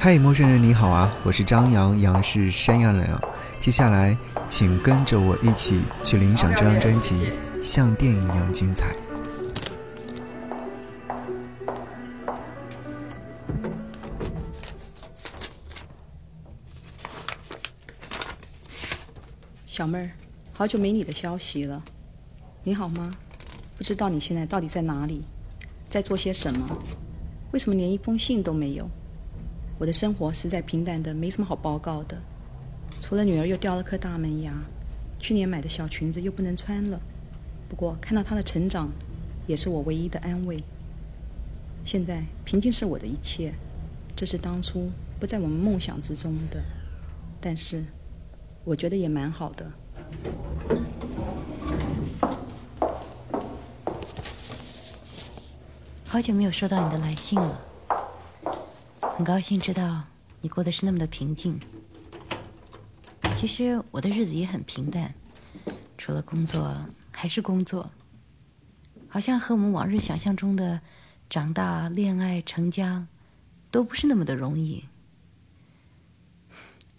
[0.00, 3.20] 嗨，陌生人你好啊，我是张扬，杨是山羊的羊。
[3.58, 4.16] 接下来，
[4.48, 7.32] 请跟着我一起去领赏这张专辑，
[7.64, 8.94] 像电影一样精彩。
[19.66, 20.10] 小妹儿，
[20.52, 21.82] 好久没你的消息了，
[22.62, 23.16] 你好吗？
[23.76, 25.24] 不知道你现在到底在哪里，
[25.90, 26.78] 在做些什么？
[27.50, 28.88] 为什么连一封信都没有？
[29.78, 32.20] 我的生活实在平淡的，没什么好报告的。
[33.00, 34.52] 除了女儿又掉了颗大门牙，
[35.20, 37.00] 去年买的小裙子又不能穿了。
[37.68, 38.90] 不过看到她的成长，
[39.46, 40.58] 也是我唯一的安慰。
[41.84, 43.54] 现在平静是我的一切，
[44.16, 46.60] 这是当初不在我们梦想之中的，
[47.40, 47.84] 但是
[48.64, 49.64] 我觉得也蛮好的。
[56.04, 57.67] 好久没有收到你的来信了。
[59.18, 60.04] 很高兴知道
[60.40, 61.58] 你过得是那么的平静。
[63.36, 65.12] 其实我的日子也很平淡，
[65.96, 67.90] 除了工作还是工作，
[69.08, 70.80] 好像和我们往日想象中的
[71.28, 73.08] 长大、恋爱、成家
[73.72, 74.84] 都不是那么的容易。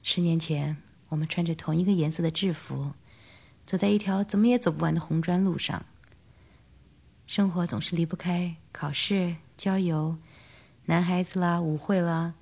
[0.04, 0.76] 十年前，
[1.08, 2.92] 我们穿着同一个颜色的制服，
[3.66, 5.86] 走在一条怎么也走不完的红砖路上。
[7.26, 10.18] 生活总是离不开考试、郊游。
[10.90, 12.34] 男孩子啦，舞会啦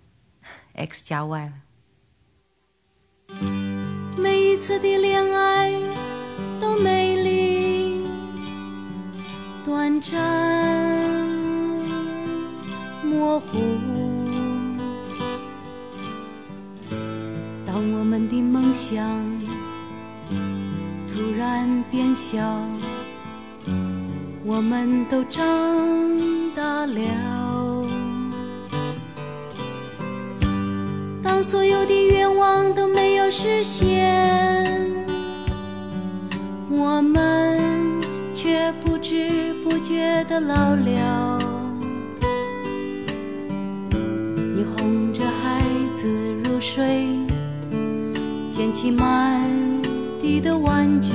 [0.73, 1.53] ，X 加 Y 了。
[4.15, 5.73] 每一次的恋爱
[6.57, 8.07] 都美丽、
[9.65, 10.17] 短暂、
[13.03, 13.57] 模糊。
[17.65, 19.03] 当我们的梦想
[21.05, 22.37] 突然变小，
[24.45, 25.43] 我们都长
[26.55, 27.36] 大了。
[31.27, 34.65] 当所有的愿望都没有实现，
[36.71, 37.59] 我们
[38.33, 41.37] 却不知不觉的老了。
[44.55, 45.61] 你哄着孩
[45.97, 46.07] 子
[46.45, 47.05] 入睡，
[48.49, 49.43] 捡起满
[50.21, 51.11] 地的玩具，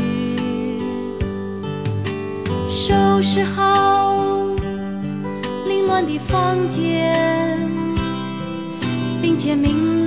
[2.69, 4.47] 收拾好
[5.67, 7.59] 凌乱的房间，
[9.23, 10.02] 并且明。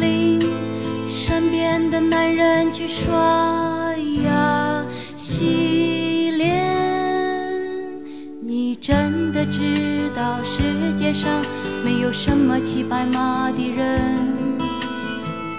[1.90, 4.86] 的男人去刷牙
[5.16, 6.64] 洗脸，
[8.42, 11.44] 你真的知道世界上
[11.84, 14.28] 没有什么骑白马的人，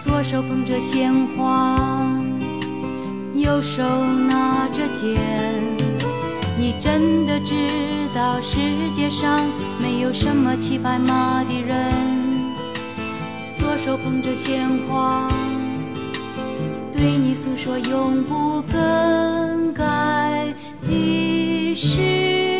[0.00, 1.78] 左手捧着鲜花，
[3.34, 3.82] 右手
[4.28, 5.16] 拿着剑。
[6.58, 7.54] 你真的知
[8.14, 8.58] 道世
[8.94, 9.44] 界上
[9.80, 11.92] 没有什么骑白马的人，
[13.54, 15.28] 左手捧着鲜花。
[16.96, 20.54] 对你诉说永不更改
[20.88, 22.55] 的事。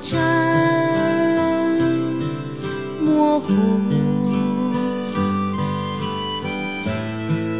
[0.00, 0.14] 站
[3.00, 3.52] 模糊，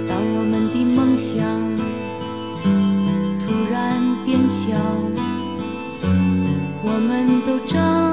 [0.08, 1.36] 当我们的梦想
[3.40, 4.76] 突然变小，
[6.82, 8.05] 我们都长。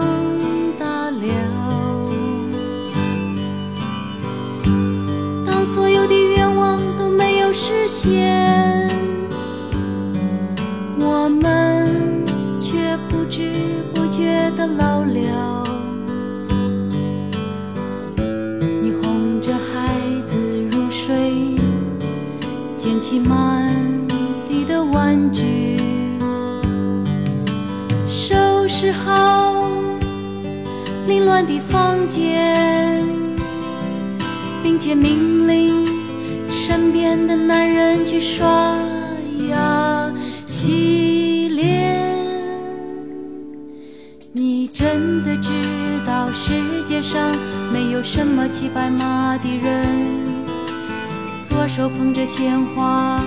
[28.83, 29.71] 之后，
[31.07, 33.01] 凌乱的房间，
[34.61, 35.87] 并且命令
[36.49, 38.45] 身边的男人去刷
[39.49, 40.11] 牙
[40.45, 41.97] 洗脸。
[44.33, 45.49] 你真的知
[46.05, 47.31] 道世界上
[47.71, 49.87] 没有什么骑白马的人，
[51.47, 53.23] 左手捧着鲜花，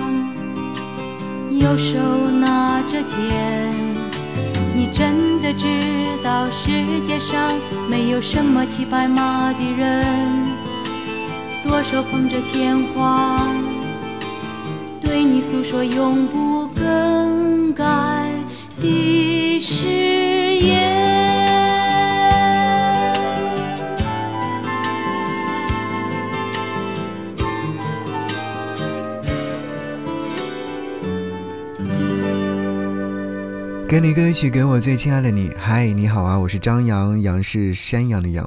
[1.49, 1.97] 右手
[2.29, 3.86] 拿着剑。
[4.77, 5.65] 你真的知
[6.23, 7.51] 道世界上
[7.89, 10.05] 没有什么骑白马的人，
[11.63, 13.41] 左手捧着鲜花，
[15.01, 17.83] 对你诉说永不更改。
[18.79, 20.36] 的事
[33.87, 35.49] 给你歌曲，给我最亲爱的你。
[35.57, 38.45] 嗨，你好啊，我是张扬，杨是山羊的羊。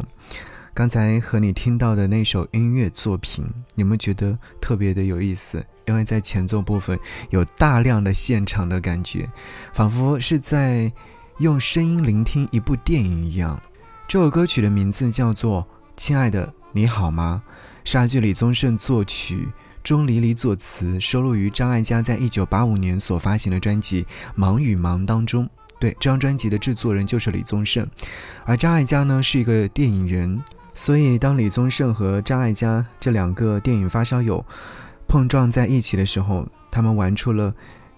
[0.74, 3.42] 刚才和你听到的那首音乐作品，
[3.74, 5.64] 你们觉得特别的有意思？
[5.86, 6.98] 因为在前奏部分
[7.30, 9.26] 有大量的现场的感觉，
[9.72, 10.92] 仿佛是在
[11.38, 13.58] 用声音聆听一部电影一样。
[14.06, 15.62] 这首歌曲的名字叫做
[15.96, 17.42] 《亲爱的你好吗》，
[17.90, 19.48] 是阿句李宗盛作曲。
[19.82, 24.02] 钟离离作词，收录于张艾嘉在一九八五年所发行的专辑
[24.34, 25.48] 《忙与忙》当中。
[25.78, 27.86] 对，这张专辑的制作人就是李宗盛，
[28.44, 30.42] 而张艾嘉呢是一个电影人，
[30.74, 34.44] 所以当李宗盛和张艾嘉这两个电影发烧友
[35.08, 37.54] 碰撞在一起的时候，他们玩出了。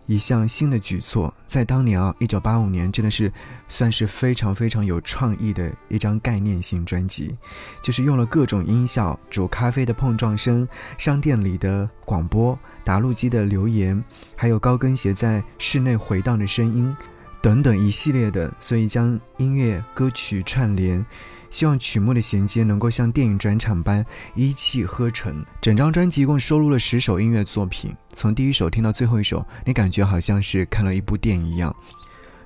[0.06, 3.32] 一项新的举措，在当年啊，一九八五年真的是
[3.68, 7.36] 算是非常非常有创意的一张概念性专辑，
[7.82, 10.66] 就是用了各种音效，煮咖啡的碰撞声，
[10.98, 14.02] 商店里的广播，打录机的留言，
[14.36, 16.94] 还有高跟鞋在室内回荡的声音，
[17.40, 21.04] 等等一系列的，所以将音乐歌曲串联。
[21.50, 24.02] 希望曲目的衔接能够像电影转场般
[24.34, 25.44] 一气呵成。
[25.60, 31.74] 整张专辑一共收录了十首音乐作品，从第一首听到最后一首，你感觉好像是看了一部电影一样。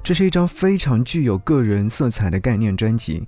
[0.03, 3.27] 这是一张非常具有个人色彩的概念专辑。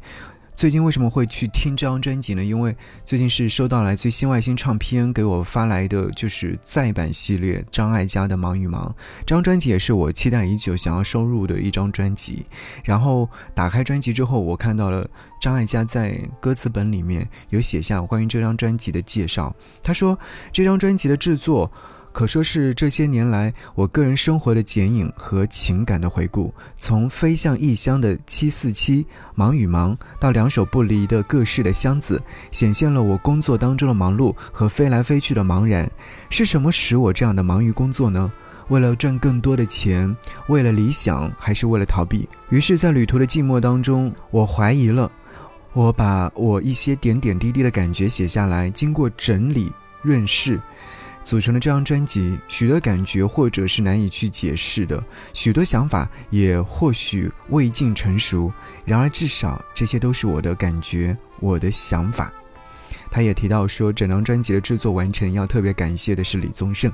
[0.54, 2.44] 最近为什么会去听这张专辑呢？
[2.44, 8.88] 因为最近是收到来自新外星唱片给我发来的，就是再版系列张艾嘉的《忙与忙》
[9.24, 12.44] 这张专辑，也是我期待已久想要收入的一张专辑。
[12.82, 15.08] 然后打开专辑之后，我看到了
[15.40, 19.54] 张艾嘉在歌词本里面有写下关于这张专辑的介绍。
[19.80, 20.18] 他说，
[20.52, 21.70] 这张专辑的制作。
[22.18, 26.52] 可说是这些年来我个人生活的剪影和情感的回顾。
[26.76, 29.06] 从飞向异乡的七四七
[29.36, 32.20] 忙与忙，到两手不离的各式的箱子，
[32.50, 35.88] 显现了我工作当中的忙碌和飞来飞去的茫然。
[36.28, 38.32] 是什么使我这样的忙于工作呢？
[38.66, 40.12] 为了赚更多的钱，
[40.48, 42.28] 为了理想，还是为了逃避？
[42.50, 45.08] 于是，在旅途的寂寞当中，我怀疑了。
[45.72, 49.70] 我把我一些点点滴滴的感觉写下来，经过整理
[50.02, 50.60] 润饰。
[51.28, 55.04] 组成的这张专辑，许多感觉或者是难以去解释的，
[55.34, 58.50] 许多想法也或许未尽成熟。
[58.86, 62.32] 然而，至少这些都是我的感觉，我的想法。
[63.10, 66.90] 他也提到说，整张专辑的制作完成要特别感谢的是李宗盛。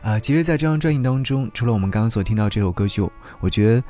[0.00, 3.06] 啊，其实，在这张专辑当中，除了我们刚刚所听到这首歌曲，
[3.40, 3.84] 我觉得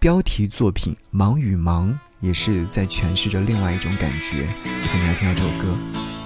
[0.00, 4.48] 标题作品《忙与忙》也是在诠释着另外一种感觉。
[4.64, 6.21] 我们来听到这首歌。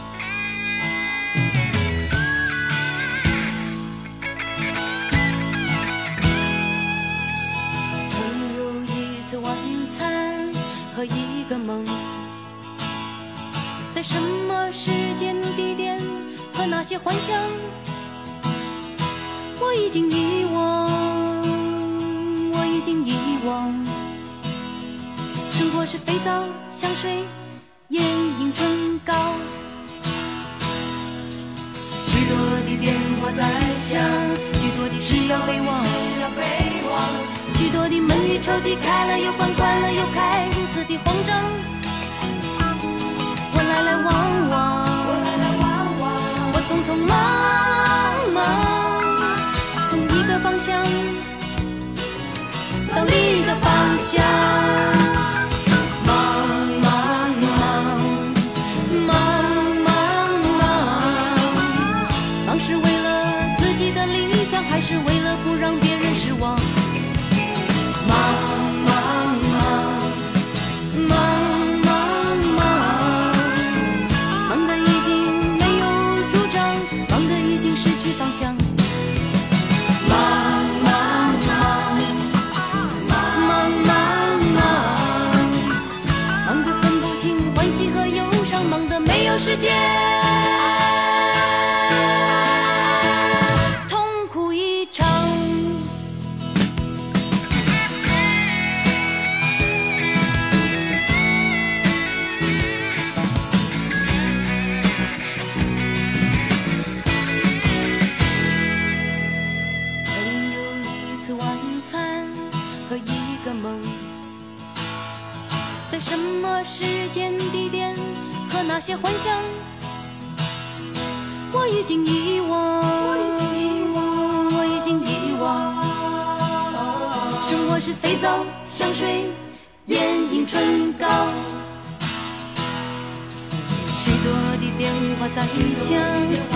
[134.87, 135.43] 的电话在
[135.77, 135.99] 响，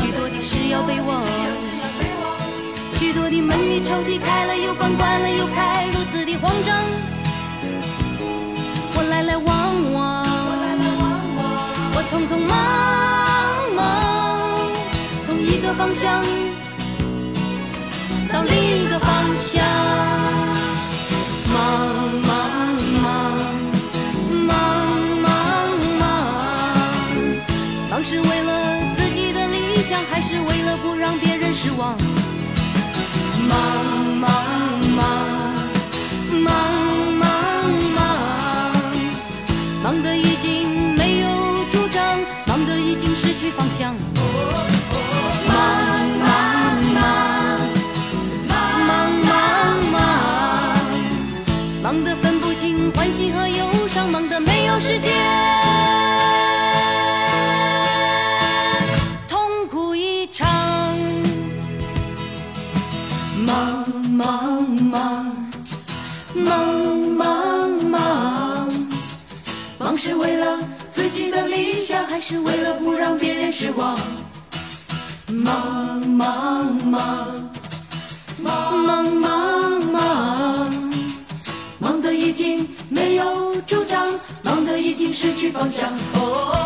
[0.00, 1.20] 许多的事要被忘，
[2.94, 6.76] 许多的门与抽屉开了又关，关了又开，如此的慌张。
[8.94, 10.25] 我来来往往，
[11.92, 12.54] 我匆匆忙
[13.75, 13.80] 忙，
[15.26, 16.22] 从一个方向
[18.32, 18.87] 到另一
[31.80, 31.96] 望？
[33.49, 33.56] 忙
[34.20, 34.30] 忙
[34.96, 35.00] 忙，
[36.44, 36.46] 忙
[37.18, 37.26] 忙
[37.96, 37.99] 忙，
[39.82, 41.28] 忙得已经没有
[41.72, 43.94] 主张，忙得已经失去方向。
[72.30, 73.99] 是为了不让别人失望？
[75.32, 77.50] 忙忙忙，
[78.40, 80.70] 忙忙忙忙，
[81.80, 84.06] 忙得已经没有主张，
[84.44, 85.92] 忙得已经失去方向。
[86.14, 86.60] 哦，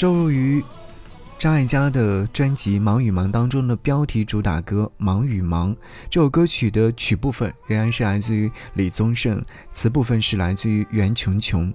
[0.00, 0.64] 收录于
[1.38, 5.74] 张艾嘉的专辑《忙与忙》当中的标题主打歌《忙与忙》。
[6.08, 11.70] 这首歌曲的曲部分仍然是来自于李宗盛，词部分是来自于袁琼琼。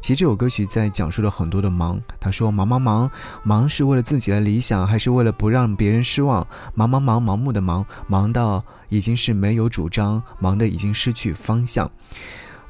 [0.00, 2.02] 其实这首歌曲在讲述了很多的忙。
[2.18, 3.08] 他说：“忙忙忙，
[3.44, 6.44] 忙是为了自己的理想，还是为了不让别人失望？
[6.74, 11.88] 忙忙忙，盲目的忙，忙到已经是没有主张，忙的已经失去方向，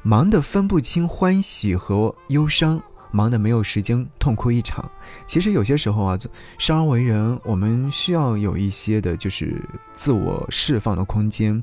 [0.03, 2.79] 忙得分不清欢喜和忧伤。”
[3.11, 4.89] 忙得没有时间痛哭一场。
[5.25, 6.17] 其实有些时候啊，
[6.57, 9.61] 生而为人，我们需要有一些的，就是
[9.95, 11.61] 自我释放的空间，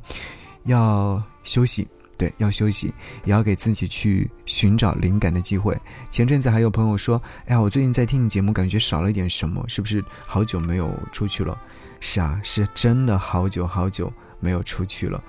[0.65, 1.87] 要休息。
[2.19, 2.87] 对，要休息，
[3.25, 5.79] 也要给自己去寻找灵感的机会。
[6.11, 11.55] 前阵子还有朋友说：“哎呀，我最近在听你节目，感觉少了一点什么，是不是好久没有出去了？”
[12.01, 14.11] 是啊，是真的好久好久
[14.41, 15.23] 没有出去了。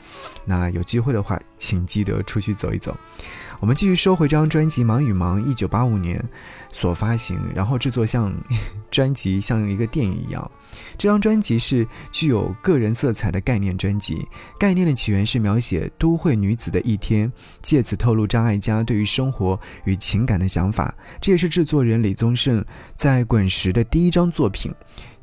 [0.45, 2.95] 那有机会的话，请记得出去走一走。
[3.59, 6.23] 我们继续说回这张专辑《忙与忙》，一九八五年
[6.71, 8.31] 所发行，然后制作像
[8.91, 10.51] 专辑像一个电影一样。
[10.97, 14.27] 这张专辑是具有个人色彩的概念专辑，
[14.59, 20.93] 概念的起源是描写都会女子的一天，借此透露张艾嘉对于生活与情感的想法。
[21.19, 22.63] 这也是制作人李宗盛
[22.95, 24.71] 在滚石的第一张作品。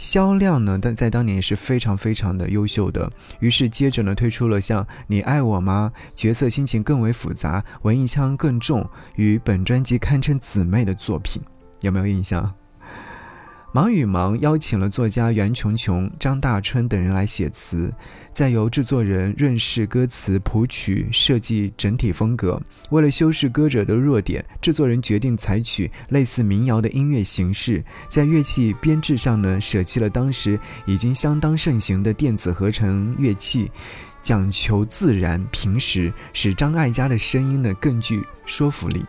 [0.05, 3.11] 销量呢，但在当年也是非常非常的优秀的。
[3.41, 11.41] 于是接着呢，推出了像《你爱我吗》，角色心情更为复杂，文艺腔更重，与本专辑堪称姊妹的作品，
[11.81, 12.55] 有没有印象？
[13.75, 17.93] 忙与忙邀请了作家袁琼琼、张大春等人来写词，
[18.33, 22.63] 再由制作人润饰歌词谱曲，设计整体风格。
[22.91, 33.69] 为了修饰歌者的弱点，制作人决定采取类似民谣的音乐形式，在乐器编制上呢，舍弃了当时已经相当盛行的电子合成乐器，
[34.23, 39.05] 讲求自然平实，使张艾嘉的声音呢更具说服力。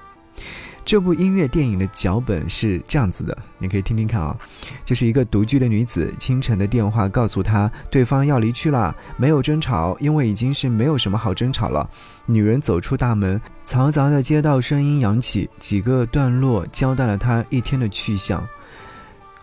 [0.85, 4.37] 这部音乐电影的脚本是这样子的，你可以听听看啊。
[4.85, 11.89] 就是一个独居的女子，清晨的电话告诉她对方要离去了，没有争吵，因为已经是没有什么好争吵了。
[12.27, 18.47] 女人走出大门，嘈杂的街道声音扬起，几个段落交代了她一天的去向。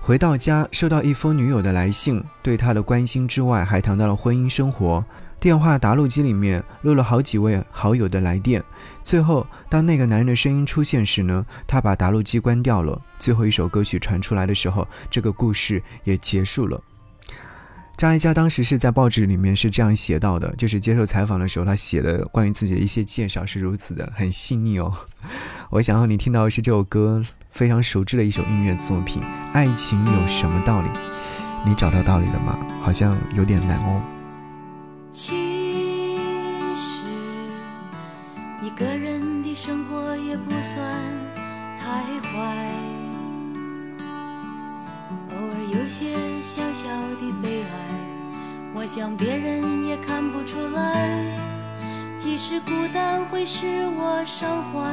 [0.01, 5.05] 回到家，收到一封女友的来信，对她的关心之外，还谈到了婚姻生活。
[5.43, 8.63] 电话答录机里面录了好几位好友的来电，
[9.03, 13.03] 最后当那个男人的声音出现时呢，他把答录机关掉了。
[13.19, 16.81] 最后一首歌曲传出来的时候，这个故事也结束了。
[17.97, 24.95] 张艾嘉当时是在报纸里面是这样写到的，就是接受采访的时候，他写的关于自己的一些介绍是如此的，很细腻哦。
[25.71, 27.21] 我想要你听到的是这首歌
[27.51, 29.21] 非常熟知的一首音乐作品
[29.53, 30.89] 《爱情有什么道理》，
[31.67, 32.57] 你找到道理了吗？
[32.81, 34.01] 好像有点难哦。
[35.13, 36.17] 其
[36.75, 37.03] 实
[38.63, 40.83] 一个人的生活也不算
[41.79, 42.67] 太坏，
[45.31, 46.89] 偶尔有些小小
[47.21, 47.67] 的悲哀，
[48.75, 51.39] 我想别人也看不出来。
[52.19, 53.67] 即使孤单会使
[53.99, 54.89] 我伤怀，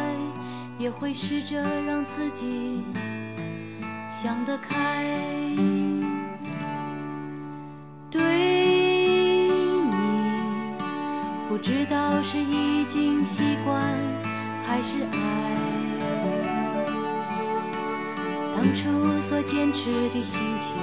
[0.78, 2.84] 也会试着让自己
[4.12, 5.06] 想得开。
[11.60, 13.84] 不知道是已经习惯
[14.66, 15.58] 还是爱。
[18.56, 20.78] 当初所坚持的心情，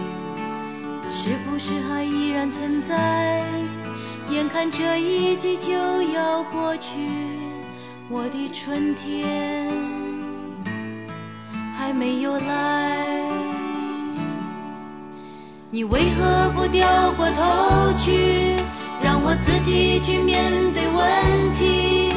[1.11, 3.43] 是不是还依然存在？
[4.29, 6.91] 眼看这一季就要过去，
[8.11, 9.73] 我的春天
[11.75, 13.25] 还没有来。
[15.71, 18.57] 你为何不掉过头去，
[19.29, 22.13] 我自己去面对问题？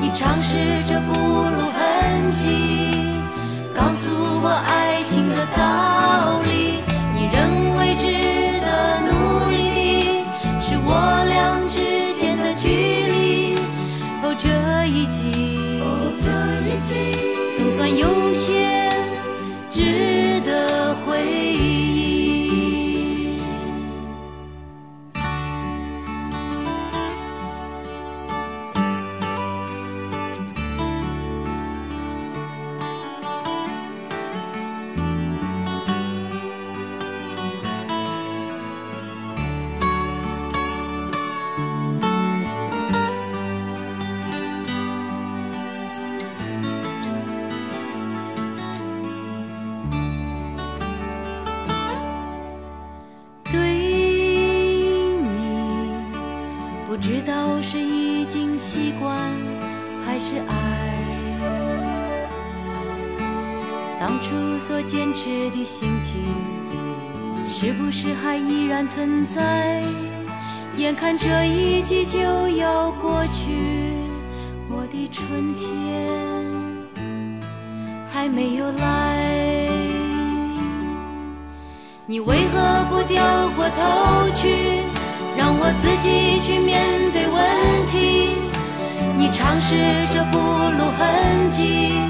[0.00, 3.06] 你尝试着不露痕迹，
[3.72, 4.10] 告诉
[4.42, 6.82] 我爱情的道理。
[7.14, 8.02] 你认为值
[8.66, 8.66] 得
[9.06, 10.90] 努力的是我
[11.28, 13.54] 俩之间的距离。
[14.24, 14.50] 哦，这
[14.88, 16.26] 一季，哦这
[16.66, 16.90] 一季，
[17.56, 18.90] 总算有些
[19.70, 21.69] 值得回忆。
[57.72, 59.16] 是已经习惯
[60.04, 60.44] 还是爱。
[64.00, 66.20] 当初所坚持的心情，
[67.46, 69.84] 是不是还依然存在？
[70.78, 73.52] 眼看这一季就要过去，
[74.68, 76.10] 我的春天
[78.10, 79.68] 还没有来。
[82.04, 84.82] 你为何不掉过头去，
[85.62, 87.38] 我自己去面对问
[87.86, 88.32] 题？
[89.18, 89.76] 你尝试
[90.10, 92.00] 着不露痕迹，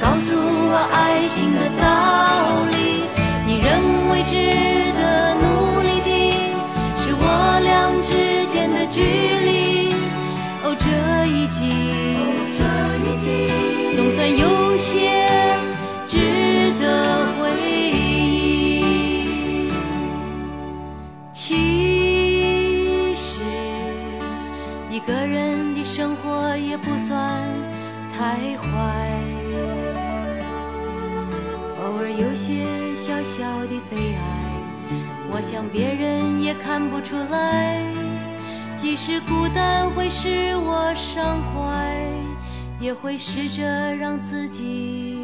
[0.00, 3.02] 告诉我爱情的道理。
[3.44, 4.36] 你认为值
[4.94, 6.10] 得努力的
[7.02, 7.26] 是我
[7.64, 9.92] 俩之间的距离。
[10.62, 10.86] 哦，这
[11.26, 11.60] 一季，
[12.22, 12.62] 哦这
[13.02, 13.26] 一季，
[13.96, 15.21] 总算有些
[25.02, 27.18] 一个人的生活也不算
[28.16, 29.10] 太坏，
[31.82, 34.22] 偶尔有些小小的悲哀，
[35.28, 37.82] 我想别人也看不出来。
[38.76, 41.96] 即使孤单会使我伤怀，
[42.78, 43.64] 也会试着
[43.96, 45.18] 让自己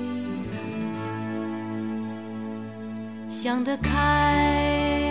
[3.28, 5.07] 想得开。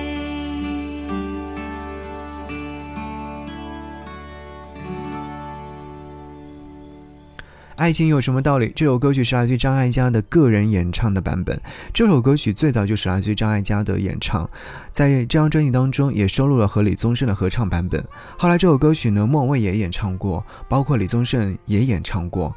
[7.78, 8.74] 爱情有什么道理？
[8.76, 11.62] 这首歌曲是来自于张艾嘉的个人演唱的版本。
[11.94, 14.50] 这首歌曲最早就是来自于张艾嘉的演唱，
[14.92, 18.04] 在这张专辑当中也收录了和李宗盛的合唱版本。
[18.36, 22.54] 后来这首歌曲呢，莫文蔚也演唱过，包括李宗盛也演唱过。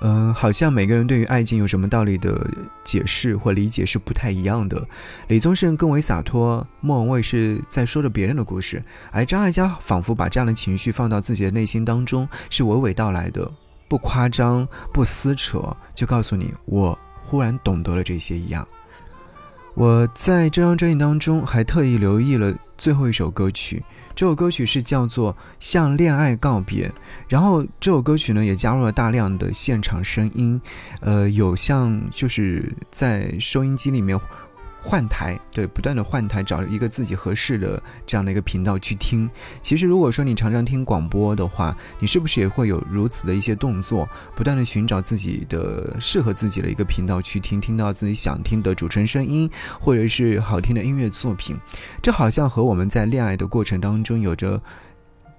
[0.00, 2.50] 嗯，好像每个人对于爱情有什么道理的
[2.82, 4.84] 解释或理解是不太一样的。
[5.28, 8.82] 李宗盛更为洒脱，莫文蔚是在说着别人的故事，
[9.12, 13.48] 而张艾嘉仿佛把这样的情绪放到自己的内心当中，是娓娓道来的。
[13.88, 18.66] 不夸张，不撕扯，就告诉你，我忽然懂得了这些一样。
[19.74, 23.82] 我在这张专辑当中还特意留意了最后一首歌曲，
[24.14, 26.88] 这首歌曲是叫做《向恋爱告别》，
[27.28, 30.60] 然后这首歌曲呢也加入了大量的现场声音，
[31.00, 34.16] 呃，有像就是在收音机里面
[34.86, 39.28] 换台，对，不断的换台，找一个自己合适的这样的一个频道去听。
[39.62, 51.56] 其实，如果说你常常听广播的话，你是不是也会有如此的一些动作，不断的寻找自己的适合自己的一个频道去听，听到自己想听的主持人声音，或者是好听的音乐作品？
[52.02, 54.60] 这好像和我们在恋爱的过程当中有着。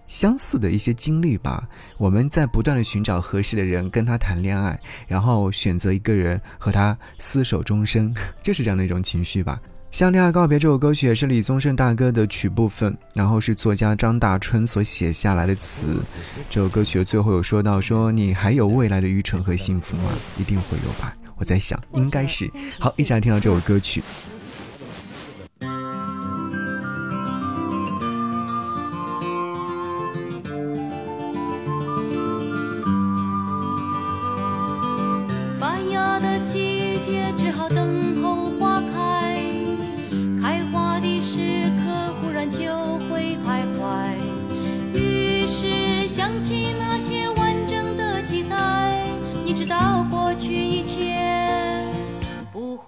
[0.08, 9.60] 相似的一些经历吧，我们在不断的寻找合适的人跟他谈恋爱，然后选择一个人和他厮守终生， 就是这样的一种情绪吧。
[9.92, 16.04] 向《恋爱告别》这首歌曲也是李宗盛大哥的曲部分，然后是作家张大春所写下来的词。
[16.50, 20.12] 这首歌曲的最后有说到说你还有未来的愚蠢和幸福吗？
[20.38, 21.16] 一定会有吧？
[21.38, 22.52] 我在想，应该是。
[22.78, 24.04] 好，一起来听到这首歌曲。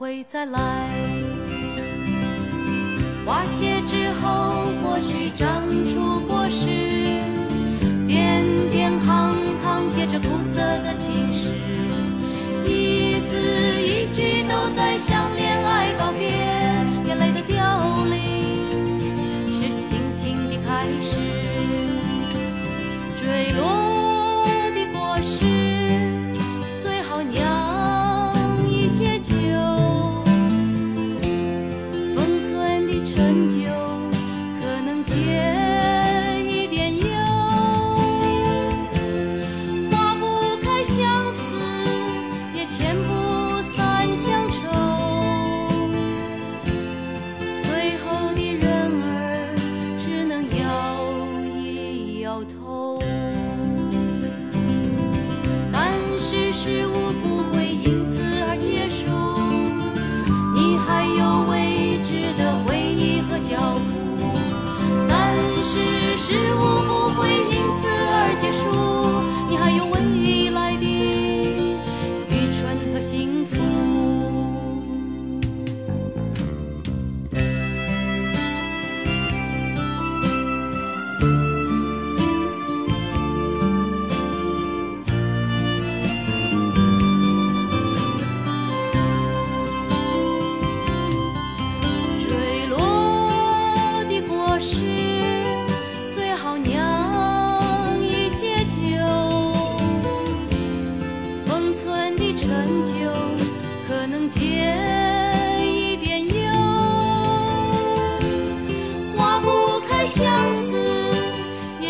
[0.08, 0.90] 会再来，
[3.26, 6.66] 花谢之后或许长出果实，
[8.08, 8.42] 点
[8.72, 11.50] 点行行写着苦涩的情诗，
[12.66, 14.87] 一字一句都在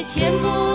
[0.08, 0.66] 千不